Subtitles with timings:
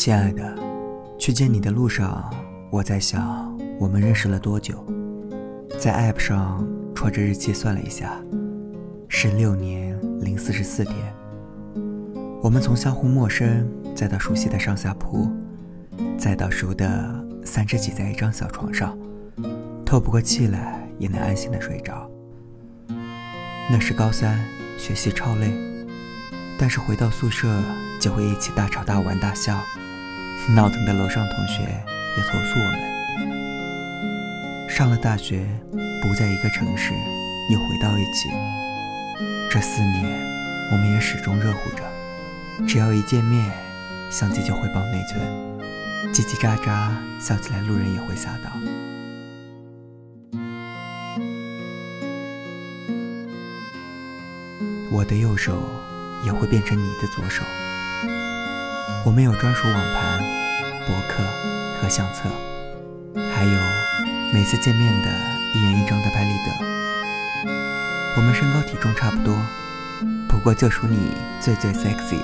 [0.00, 0.56] 亲爱的，
[1.18, 2.32] 去见你的路上，
[2.70, 4.82] 我在想，我们认识了多久？
[5.78, 8.18] 在 App 上戳着日期算了一下，
[9.08, 10.96] 是六年零四十四天。
[12.40, 15.28] 我们从相互陌生，再到熟悉的上下铺，
[16.16, 18.96] 再到熟的三只挤在一张小床上，
[19.84, 22.10] 透不过气来也能安心的睡着。
[23.70, 24.40] 那是高三，
[24.78, 25.52] 学习超累，
[26.56, 27.54] 但是回到宿舍
[28.00, 29.60] 就会一起大吵大玩大笑。
[30.48, 31.62] 闹腾的楼上同学
[32.16, 32.80] 也投诉我们。
[34.68, 35.46] 上了大学，
[36.02, 36.92] 不在一个城市，
[37.50, 38.28] 又回到一起。
[39.50, 40.04] 这四年，
[40.72, 41.84] 我们也始终热乎着。
[42.66, 43.52] 只要一见面，
[44.10, 45.20] 相机就会爆内存，
[46.12, 48.50] 叽叽喳喳，笑起来路人也会吓到。
[54.90, 55.62] 我的右手
[56.24, 57.44] 也会变成你的左手。
[59.02, 60.20] 我们有专属网盘、
[60.86, 61.24] 博客
[61.80, 62.28] 和相册，
[63.34, 63.60] 还有
[64.32, 65.08] 每次见面的
[65.54, 67.50] 一人一张的拍立得。
[68.16, 69.34] 我们身高体重差不多，
[70.28, 72.20] 不过就属你最最 sexy。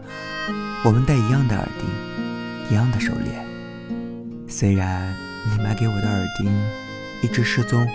[0.84, 3.44] 我们戴一样的耳钉，一样的手链。
[4.48, 5.14] 虽然
[5.50, 6.50] 你买给我的耳钉
[7.22, 7.86] 一直失踪，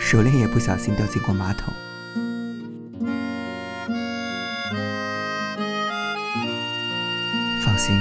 [0.00, 1.72] 手链也不小心掉进过马桶。
[7.74, 8.00] 放心，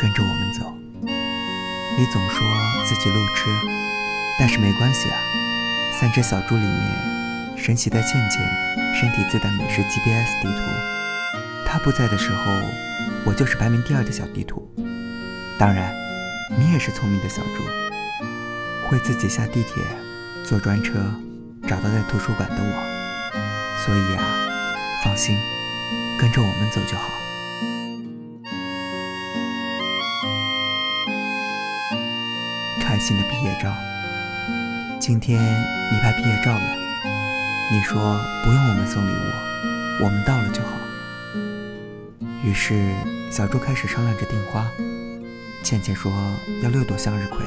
[0.00, 0.74] 跟着我们走。
[1.96, 2.44] 你总说
[2.84, 3.48] 自己路痴，
[4.36, 5.16] 但是没关系啊。
[5.92, 8.42] 三只小猪里面，神奇的倩倩
[9.00, 10.62] 身体自带美食 GPS 地图，
[11.64, 12.50] 她不在的时候，
[13.24, 14.68] 我就是排名第二的小地图。
[15.56, 15.94] 当然，
[16.58, 17.62] 你也是聪明的小猪，
[18.88, 19.84] 会自己下地铁、
[20.44, 20.94] 坐专车，
[21.68, 23.86] 找到在图书馆的我。
[23.86, 24.24] 所以啊，
[25.04, 25.38] 放心，
[26.18, 27.08] 跟着我们走就好。
[33.00, 33.74] 心的毕业照。
[35.00, 35.40] 今天
[35.90, 36.76] 你拍毕业照了，
[37.72, 40.68] 你说不用我们送礼物，我们到了就好。
[42.44, 42.92] 于是
[43.30, 44.66] 小猪开始商量着订花。
[45.62, 46.12] 倩倩说
[46.62, 47.38] 要六朵向日葵，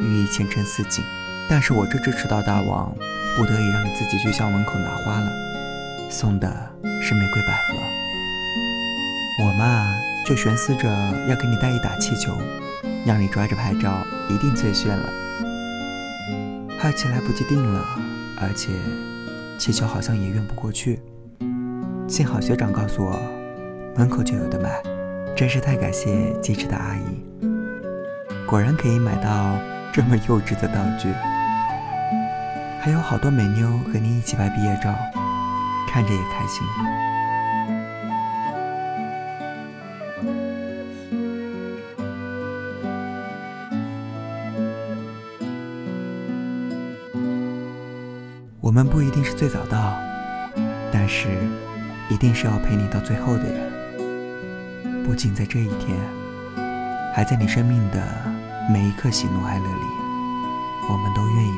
[0.00, 1.04] 寓意前程似锦。
[1.50, 2.94] 但是我这只迟到大王，
[3.36, 5.30] 不得已让你自己去校门口拿花了，
[6.10, 6.48] 送的
[7.02, 7.74] 是玫瑰百合。
[9.44, 9.94] 我嘛，
[10.26, 10.88] 就寻思着
[11.28, 12.36] 要给你带一打气球。
[13.06, 13.98] 让你抓着拍照，
[14.28, 15.08] 一定最炫了。
[16.82, 17.84] 二期来不及定了，
[18.40, 18.72] 而且
[19.58, 21.00] 气球好像也运不过去。
[22.06, 23.20] 幸好学长告诉我，
[23.96, 24.82] 门口就有的卖，
[25.36, 27.46] 真是太感谢机智的阿姨。
[28.46, 29.58] 果然可以买到
[29.92, 31.12] 这么幼稚的道具，
[32.80, 34.94] 还有好多美妞和你一起拍毕业照，
[35.90, 36.62] 看着也开心。
[48.68, 49.98] 我们不一定是最早到，
[50.92, 51.26] 但是
[52.10, 55.02] 一定是要陪你到最后的人。
[55.06, 55.98] 不仅在这一天，
[57.14, 58.06] 还在你生命的
[58.70, 59.86] 每一刻喜怒哀乐里，
[60.86, 61.57] 我们都愿意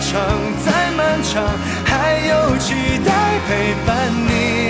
[0.00, 0.20] 长，
[0.64, 1.44] 再漫长，
[1.84, 2.74] 还有期
[3.04, 3.12] 待
[3.46, 4.69] 陪伴你。